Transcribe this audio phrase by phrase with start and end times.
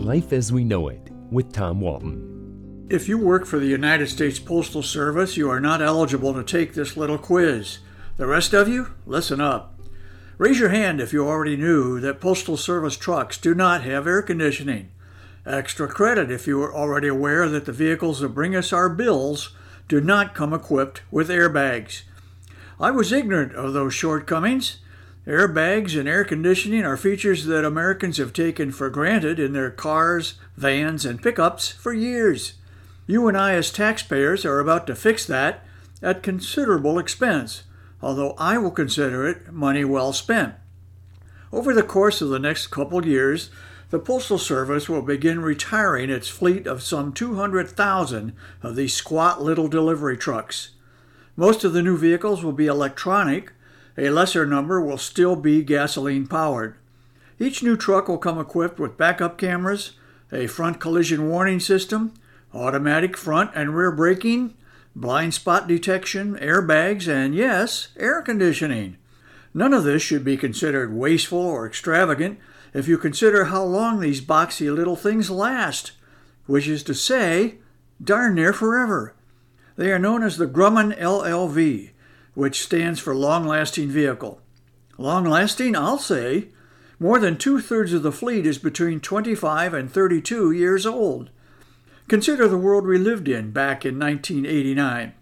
[0.00, 2.86] Life as We Know It with Tom Walton.
[2.88, 6.72] If you work for the United States Postal Service, you are not eligible to take
[6.72, 7.80] this little quiz.
[8.16, 9.78] The rest of you, listen up.
[10.38, 14.22] Raise your hand if you already knew that Postal Service trucks do not have air
[14.22, 14.90] conditioning.
[15.44, 19.54] Extra credit if you were already aware that the vehicles that bring us our bills
[19.86, 22.04] do not come equipped with airbags.
[22.80, 24.78] I was ignorant of those shortcomings.
[25.30, 30.34] Airbags and air conditioning are features that Americans have taken for granted in their cars,
[30.56, 32.54] vans, and pickups for years.
[33.06, 35.64] You and I, as taxpayers, are about to fix that
[36.02, 37.62] at considerable expense,
[38.02, 40.54] although I will consider it money well spent.
[41.52, 43.50] Over the course of the next couple years,
[43.90, 48.32] the Postal Service will begin retiring its fleet of some 200,000
[48.64, 50.70] of these squat little delivery trucks.
[51.36, 53.52] Most of the new vehicles will be electronic,
[54.00, 56.74] a lesser number will still be gasoline powered.
[57.38, 59.92] Each new truck will come equipped with backup cameras,
[60.32, 62.14] a front collision warning system,
[62.54, 64.54] automatic front and rear braking,
[64.96, 68.96] blind spot detection, airbags, and yes, air conditioning.
[69.52, 72.38] None of this should be considered wasteful or extravagant
[72.72, 75.92] if you consider how long these boxy little things last,
[76.46, 77.56] which is to say,
[78.02, 79.14] darn near forever.
[79.76, 81.90] They are known as the Grumman LLV,
[82.34, 84.40] which stands for long lasting vehicle.
[84.98, 86.48] Long lasting, I'll say.
[86.98, 91.30] More than two thirds of the fleet is between 25 and 32 years old.
[92.08, 95.14] Consider the world we lived in back in 1989.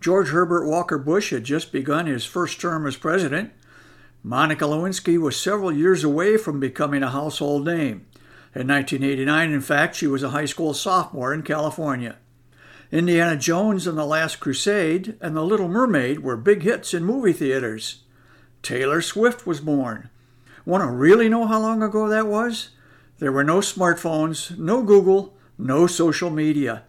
[0.00, 3.52] George Herbert Walker Bush had just begun his first term as president.
[4.22, 8.06] Monica Lewinsky was several years away from becoming a household name.
[8.54, 12.16] In 1989, in fact, she was a high school sophomore in California.
[12.92, 17.32] Indiana Jones and the Last Crusade and The Little Mermaid were big hits in movie
[17.32, 18.02] theaters.
[18.62, 20.10] Taylor Swift was born.
[20.66, 22.68] Want to really know how long ago that was?
[23.18, 26.82] There were no smartphones, no Google, no social media.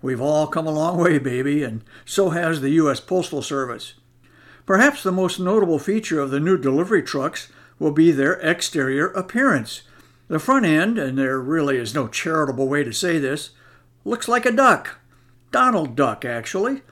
[0.00, 3.00] We've all come a long way, baby, and so has the U.S.
[3.00, 3.94] Postal Service.
[4.64, 9.82] Perhaps the most notable feature of the new delivery trucks will be their exterior appearance.
[10.28, 13.50] The front end, and there really is no charitable way to say this,
[14.04, 14.97] looks like a duck.
[15.50, 16.82] Donald Duck, actually.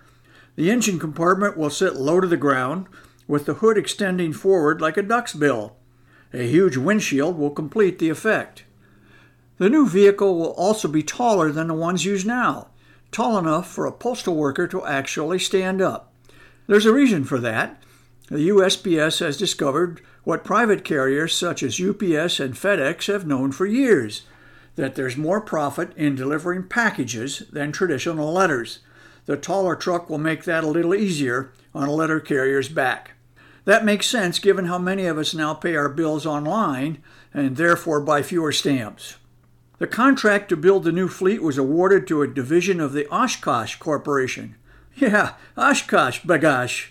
[0.56, 2.87] The engine compartment will sit low to the ground,
[3.28, 5.77] with the hood extending forward like a duck's bill.
[6.33, 8.65] A huge windshield will complete the effect.
[9.59, 12.69] The new vehicle will also be taller than the ones used now,
[13.11, 16.12] tall enough for a postal worker to actually stand up.
[16.66, 17.83] There's a reason for that.
[18.28, 23.66] The USPS has discovered what private carriers such as UPS and FedEx have known for
[23.66, 24.22] years
[24.76, 28.81] that there's more profit in delivering packages than traditional letters.
[29.25, 33.12] The taller truck will make that a little easier on a letter carrier's back.
[33.65, 37.03] That makes sense given how many of us now pay our bills online
[37.34, 39.16] and therefore buy fewer stamps.
[39.78, 43.76] The contract to build the new fleet was awarded to a division of the Oshkosh
[43.76, 44.54] Corporation.
[44.94, 46.88] Yeah, Oshkosh, bagosh.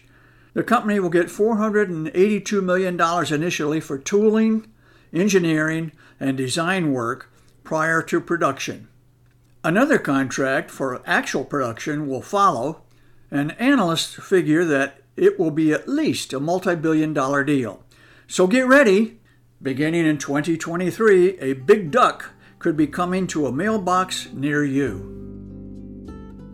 [0.54, 3.02] The company will get $482 million
[3.34, 4.68] initially for tooling,
[5.12, 7.32] engineering, and design work
[7.66, 8.88] prior to production.
[9.64, 12.84] Another contract for actual production will follow,
[13.30, 17.84] and analysts figure that it will be at least a multi billion dollar deal.
[18.28, 19.20] So get ready!
[19.62, 25.12] Beginning in 2023, a big duck could be coming to a mailbox near you.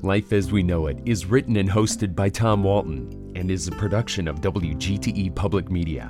[0.02, 3.72] Life as We Know It is written and hosted by Tom Walton and is a
[3.72, 6.10] production of WGTE Public Media.